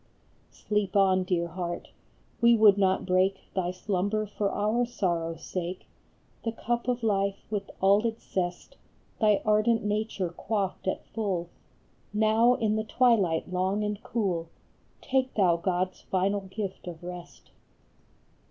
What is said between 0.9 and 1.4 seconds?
on,